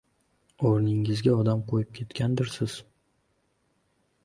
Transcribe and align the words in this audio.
O‘rningizga 0.69 1.35
odam 1.43 1.61
qo‘yib 1.73 1.93
kelgandirsiz. 2.01 2.81